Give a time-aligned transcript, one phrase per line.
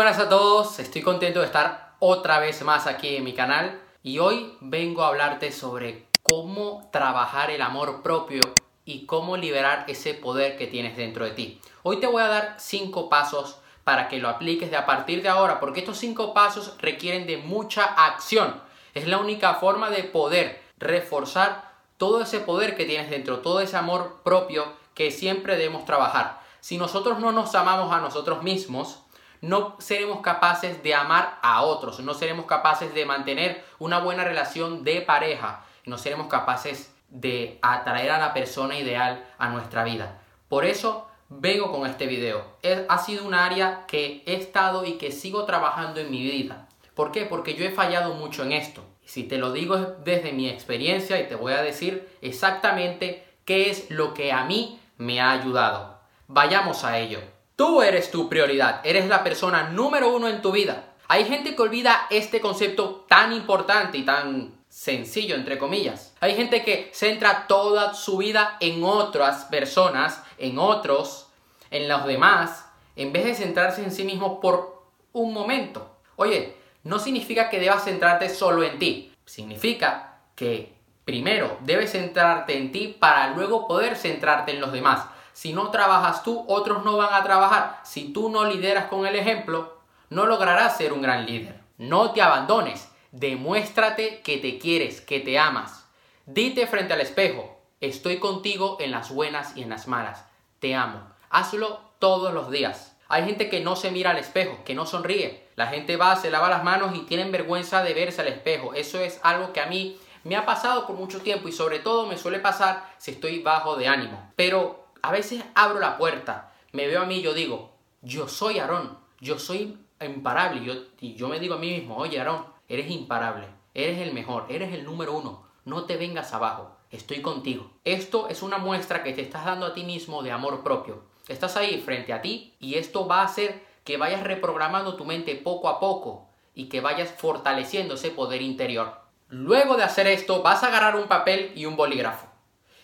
[0.00, 4.18] buenas a todos, estoy contento de estar otra vez más aquí en mi canal y
[4.18, 8.40] hoy vengo a hablarte sobre cómo trabajar el amor propio
[8.86, 11.60] y cómo liberar ese poder que tienes dentro de ti.
[11.82, 15.28] Hoy te voy a dar cinco pasos para que lo apliques de a partir de
[15.28, 18.58] ahora, porque estos cinco pasos requieren de mucha acción.
[18.94, 23.76] Es la única forma de poder reforzar todo ese poder que tienes dentro, todo ese
[23.76, 24.64] amor propio
[24.94, 26.40] que siempre debemos trabajar.
[26.60, 29.00] Si nosotros no nos amamos a nosotros mismos,
[29.40, 34.84] no seremos capaces de amar a otros, no seremos capaces de mantener una buena relación
[34.84, 40.20] de pareja, no seremos capaces de atraer a la persona ideal a nuestra vida.
[40.48, 42.44] Por eso vengo con este video.
[42.88, 46.68] Ha sido un área que he estado y que sigo trabajando en mi vida.
[46.94, 47.24] ¿Por qué?
[47.24, 48.84] Porque yo he fallado mucho en esto.
[49.04, 53.90] Si te lo digo desde mi experiencia y te voy a decir exactamente qué es
[53.90, 55.98] lo que a mí me ha ayudado.
[56.28, 57.20] Vayamos a ello.
[57.60, 60.94] Tú eres tu prioridad, eres la persona número uno en tu vida.
[61.08, 66.14] Hay gente que olvida este concepto tan importante y tan sencillo, entre comillas.
[66.20, 71.28] Hay gente que centra toda su vida en otras personas, en otros,
[71.70, 72.64] en los demás,
[72.96, 75.98] en vez de centrarse en sí mismo por un momento.
[76.16, 79.12] Oye, no significa que debas centrarte solo en ti.
[79.26, 80.72] Significa que
[81.04, 85.09] primero debes centrarte en ti para luego poder centrarte en los demás.
[85.32, 87.80] Si no trabajas tú, otros no van a trabajar.
[87.84, 89.78] Si tú no lideras con el ejemplo,
[90.08, 91.60] no lograrás ser un gran líder.
[91.78, 92.90] No te abandones.
[93.12, 95.86] Demuéstrate que te quieres, que te amas.
[96.26, 100.24] Dite frente al espejo, estoy contigo en las buenas y en las malas.
[100.60, 101.02] Te amo.
[101.30, 102.96] Hazlo todos los días.
[103.08, 105.48] Hay gente que no se mira al espejo, que no sonríe.
[105.56, 108.74] La gente va, se lava las manos y tienen vergüenza de verse al espejo.
[108.74, 112.06] Eso es algo que a mí me ha pasado por mucho tiempo y sobre todo
[112.06, 114.32] me suele pasar si estoy bajo de ánimo.
[114.36, 117.72] Pero a veces abro la puerta, me veo a mí y yo digo,
[118.02, 120.64] yo soy Aarón, yo soy imparable.
[120.64, 124.46] Yo, y yo me digo a mí mismo, oye Aarón, eres imparable, eres el mejor,
[124.48, 127.70] eres el número uno, no te vengas abajo, estoy contigo.
[127.84, 131.02] Esto es una muestra que te estás dando a ti mismo de amor propio.
[131.28, 135.34] Estás ahí frente a ti y esto va a hacer que vayas reprogramando tu mente
[135.36, 139.00] poco a poco y que vayas fortaleciendo ese poder interior.
[139.28, 142.30] Luego de hacer esto, vas a agarrar un papel y un bolígrafo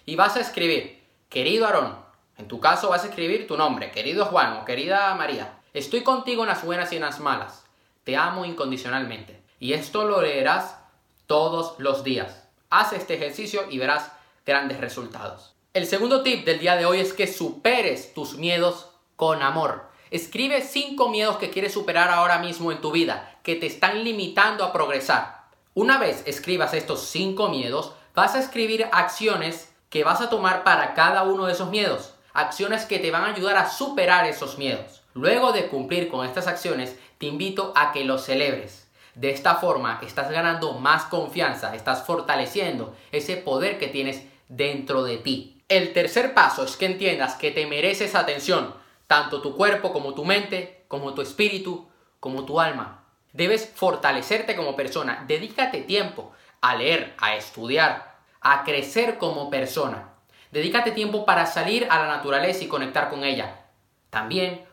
[0.07, 1.97] y vas a escribir, querido Aarón,
[2.39, 5.59] en tu caso vas a escribir tu nombre, querido Juan o querida María.
[5.73, 7.65] Estoy contigo en las buenas y en las malas.
[8.05, 9.43] Te amo incondicionalmente.
[9.59, 10.77] Y esto lo leerás
[11.27, 12.45] todos los días.
[12.69, 14.13] Haz este ejercicio y verás
[14.45, 15.55] grandes resultados.
[15.73, 19.89] El segundo tip del día de hoy es que superes tus miedos con amor.
[20.11, 24.63] Escribe cinco miedos que quieres superar ahora mismo en tu vida, que te están limitando
[24.63, 25.47] a progresar.
[25.75, 30.95] Una vez escribas estos cinco miedos, vas a escribir acciones que vas a tomar para
[30.95, 35.03] cada uno de esos miedos acciones que te van a ayudar a superar esos miedos.
[35.15, 38.87] Luego de cumplir con estas acciones, te invito a que los celebres.
[39.15, 45.17] De esta forma estás ganando más confianza, estás fortaleciendo ese poder que tienes dentro de
[45.17, 45.63] ti.
[45.69, 48.75] El tercer paso es que entiendas que te mereces atención,
[49.07, 51.89] tanto tu cuerpo como tu mente, como tu espíritu,
[52.21, 53.05] como tu alma.
[53.33, 60.16] Debes fortalecerte como persona, dedícate tiempo a leer, a estudiar, a crecer como persona.
[60.57, 63.67] Dedícate tiempo para salir a la naturaleza y conectar con ella.
[64.09, 64.65] También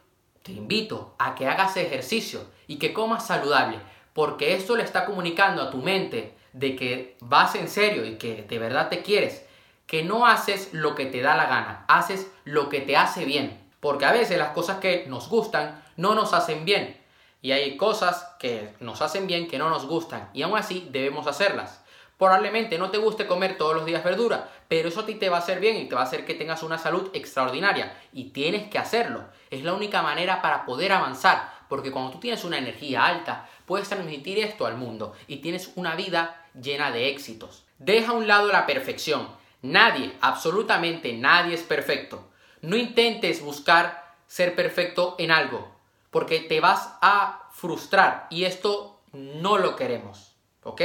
[0.41, 3.79] te invito a que hagas ejercicio y que comas saludable,
[4.13, 8.43] porque esto le está comunicando a tu mente de que vas en serio y que
[8.43, 9.45] de verdad te quieres,
[9.85, 13.69] que no haces lo que te da la gana, haces lo que te hace bien,
[13.81, 16.97] porque a veces las cosas que nos gustan no nos hacen bien
[17.41, 21.27] y hay cosas que nos hacen bien que no nos gustan y aún así debemos
[21.27, 21.82] hacerlas.
[22.23, 25.35] Probablemente no te guste comer todos los días verdura, pero eso a ti te va
[25.35, 27.99] a hacer bien y te va a hacer que tengas una salud extraordinaria.
[28.13, 29.25] Y tienes que hacerlo.
[29.51, 31.51] Es la única manera para poder avanzar.
[31.67, 35.95] Porque cuando tú tienes una energía alta, puedes transmitir esto al mundo y tienes una
[35.95, 37.65] vida llena de éxitos.
[37.77, 39.27] Deja a un lado la perfección.
[39.61, 42.29] Nadie, absolutamente nadie es perfecto.
[42.61, 45.75] No intentes buscar ser perfecto en algo,
[46.09, 50.37] porque te vas a frustrar y esto no lo queremos.
[50.63, 50.81] ¿Ok?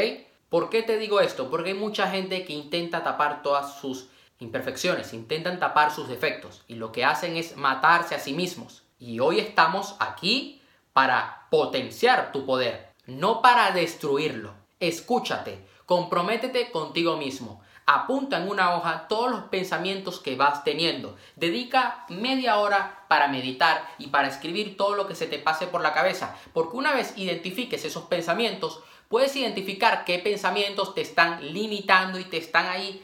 [0.49, 1.50] ¿Por qué te digo esto?
[1.50, 4.09] Porque hay mucha gente que intenta tapar todas sus
[4.39, 8.83] imperfecciones, intentan tapar sus defectos y lo que hacen es matarse a sí mismos.
[8.99, 10.62] Y hoy estamos aquí
[10.93, 14.55] para potenciar tu poder, no para destruirlo.
[14.81, 17.62] Escúchate, comprométete contigo mismo.
[17.90, 21.17] Apunta en una hoja todos los pensamientos que vas teniendo.
[21.37, 25.81] Dedica media hora para meditar y para escribir todo lo que se te pase por
[25.81, 26.37] la cabeza.
[26.52, 32.37] Porque una vez identifiques esos pensamientos, puedes identificar qué pensamientos te están limitando y te
[32.37, 33.02] están ahí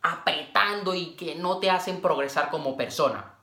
[0.00, 3.34] apretando y que no te hacen progresar como persona.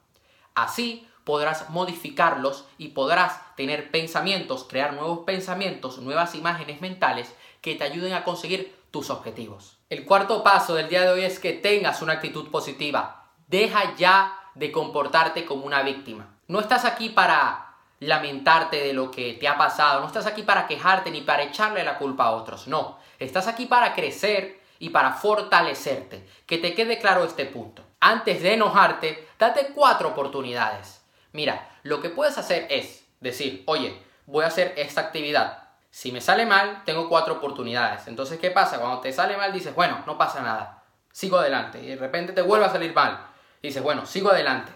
[0.55, 7.83] Así podrás modificarlos y podrás tener pensamientos, crear nuevos pensamientos, nuevas imágenes mentales que te
[7.83, 9.79] ayuden a conseguir tus objetivos.
[9.89, 13.29] El cuarto paso del día de hoy es que tengas una actitud positiva.
[13.47, 16.37] Deja ya de comportarte como una víctima.
[16.47, 17.71] No estás aquí para
[18.01, 21.83] lamentarte de lo que te ha pasado, no estás aquí para quejarte ni para echarle
[21.83, 26.27] la culpa a otros, no, estás aquí para crecer y para fortalecerte.
[26.47, 27.83] Que te quede claro este punto.
[27.99, 31.05] Antes de enojarte, date cuatro oportunidades.
[31.31, 35.60] Mira, lo que puedes hacer es decir, oye, voy a hacer esta actividad.
[35.91, 38.07] Si me sale mal, tengo cuatro oportunidades.
[38.07, 38.79] Entonces, ¿qué pasa?
[38.79, 40.83] Cuando te sale mal, dices, bueno, no pasa nada.
[41.11, 41.83] Sigo adelante.
[41.83, 43.27] Y de repente te vuelve a salir mal.
[43.61, 44.71] dices, bueno, sigo adelante.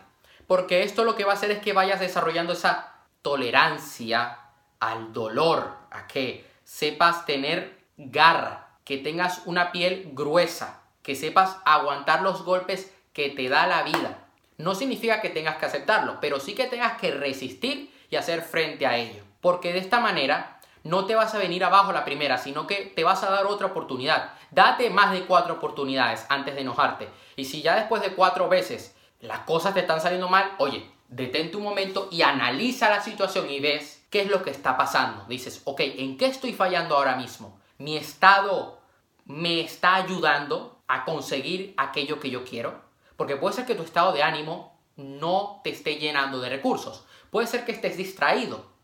[0.45, 4.39] Porque esto lo que va a hacer es que vayas desarrollando esa tolerancia
[4.79, 12.21] al dolor, a que sepas tener garra, que tengas una piel gruesa, que sepas aguantar
[12.21, 14.27] los golpes que te da la vida.
[14.57, 18.85] No significa que tengas que aceptarlo, pero sí que tengas que resistir y hacer frente
[18.85, 19.23] a ello.
[19.41, 20.54] Porque de esta manera
[20.85, 23.67] no te vas a venir abajo la primera, sino que te vas a dar otra
[23.67, 24.33] oportunidad.
[24.51, 27.09] Date más de cuatro oportunidades antes de enojarte.
[27.35, 31.57] Y si ya después de cuatro veces las cosas te están saliendo mal, oye, detente
[31.57, 35.25] un momento y analiza la situación y ves qué es lo que está pasando.
[35.25, 37.59] Dices, ok, ¿en qué estoy fallando ahora mismo?
[37.79, 38.79] ¿Mi estado
[39.25, 42.79] me está ayudando a conseguir aquello que yo quiero?
[43.17, 47.05] Porque puede ser que tu estado de ánimo no te esté llenando de recursos.
[47.31, 48.74] Puede ser que estés distraído.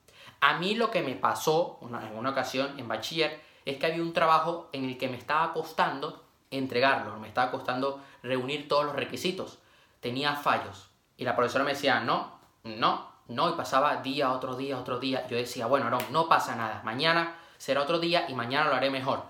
[0.41, 4.13] A mí lo que me pasó en una ocasión en bachiller es que había un
[4.13, 9.59] trabajo en el que me estaba costando entregarlo, me estaba costando reunir todos los requisitos.
[9.99, 10.89] Tenía fallos.
[11.15, 15.27] Y la profesora me decía, no, no, no, y pasaba día, otro día, otro día.
[15.27, 18.89] Yo decía, bueno, no, no pasa nada, mañana será otro día y mañana lo haré
[18.89, 19.23] mejor.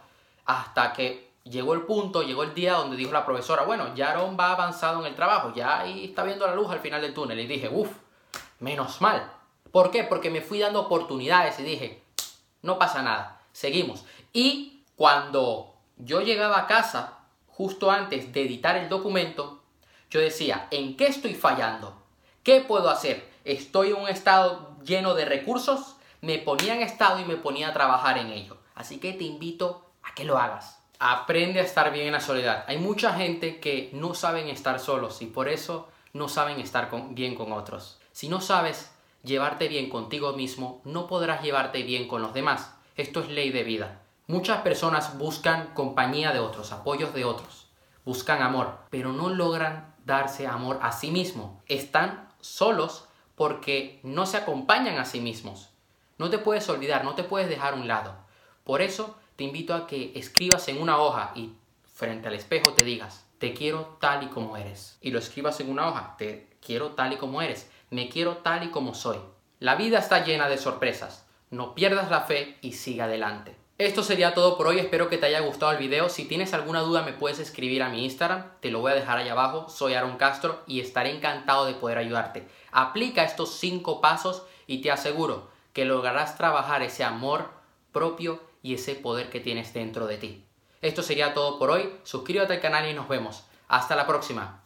[0.46, 4.38] Hasta que llegó el punto, llegó el día donde dijo la profesora, bueno, ya Aaron
[4.40, 7.40] va avanzado en el trabajo, ya ahí está viendo la luz al final del túnel.
[7.40, 7.90] Y dije, uff,
[8.60, 9.30] menos mal.
[9.72, 10.04] ¿Por qué?
[10.04, 12.04] Porque me fui dando oportunidades y dije,
[12.62, 14.06] no pasa nada, seguimos.
[14.34, 19.62] Y cuando yo llegaba a casa, justo antes de editar el documento,
[20.10, 22.02] yo decía, ¿en qué estoy fallando?
[22.44, 23.30] ¿Qué puedo hacer?
[23.46, 25.96] ¿Estoy en un estado lleno de recursos?
[26.22, 28.58] Me ponía en estado y me ponía a trabajar en ello.
[28.76, 30.80] Así que te invito a que lo hagas.
[31.00, 32.66] Aprende a estar bien en la soledad.
[32.68, 37.36] Hay mucha gente que no saben estar solos y por eso no saben estar bien
[37.36, 38.00] con otros.
[38.12, 38.92] Si no sabes
[39.24, 42.74] llevarte bien contigo mismo, no podrás llevarte bien con los demás.
[42.96, 44.02] Esto es ley de vida.
[44.28, 47.68] Muchas personas buscan compañía de otros, apoyos de otros,
[48.06, 51.62] buscan amor, pero no logran darse amor a sí mismo.
[51.68, 55.70] Están solos porque no se acompañan a sí mismos.
[56.18, 58.16] No te puedes olvidar, no te puedes dejar a un lado.
[58.64, 61.54] Por eso te invito a que escribas en una hoja y
[61.94, 64.98] frente al espejo te digas, te quiero tal y como eres.
[65.02, 68.64] Y lo escribas en una hoja, te quiero tal y como eres, me quiero tal
[68.64, 69.18] y como soy.
[69.60, 71.28] La vida está llena de sorpresas.
[71.52, 73.56] No pierdas la fe y siga adelante.
[73.78, 76.08] Esto sería todo por hoy, espero que te haya gustado el video.
[76.08, 79.18] Si tienes alguna duda me puedes escribir a mi Instagram, te lo voy a dejar
[79.18, 82.48] ahí abajo, soy Aaron Castro y estaré encantado de poder ayudarte.
[82.72, 87.50] Aplica estos cinco pasos y te aseguro que lograrás trabajar ese amor
[87.92, 90.46] propio y ese poder que tienes dentro de ti.
[90.82, 93.44] Esto sería todo por hoy, suscríbete al canal y nos vemos.
[93.68, 94.61] Hasta la próxima.